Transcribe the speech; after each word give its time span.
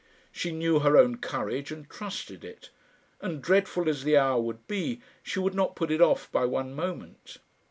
She 0.31 0.51
knew 0.51 0.79
her 0.79 0.97
own 0.97 1.17
courage, 1.17 1.71
and 1.71 1.87
trusted 1.87 2.43
it; 2.43 2.71
and, 3.21 3.39
dreadful 3.39 3.87
as 3.87 4.03
the 4.03 4.17
hour 4.17 4.41
would 4.41 4.67
be, 4.67 4.99
she 5.21 5.37
would 5.37 5.53
not 5.53 5.75
put 5.75 5.91
it 5.91 6.01
off 6.01 6.27
by 6.31 6.45
one 6.45 6.73
moment. 6.73 7.37